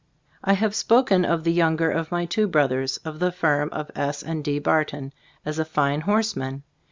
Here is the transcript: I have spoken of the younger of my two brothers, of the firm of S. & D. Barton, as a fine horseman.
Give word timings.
I 0.43 0.53
have 0.53 0.73
spoken 0.73 1.23
of 1.25 1.43
the 1.43 1.51
younger 1.53 1.91
of 1.91 2.09
my 2.11 2.25
two 2.25 2.47
brothers, 2.47 2.97
of 3.05 3.19
the 3.19 3.31
firm 3.31 3.69
of 3.71 3.91
S. 3.95 4.23
& 4.35 4.41
D. 4.41 4.57
Barton, 4.57 5.13
as 5.45 5.59
a 5.59 5.63
fine 5.63 6.01
horseman. 6.01 6.63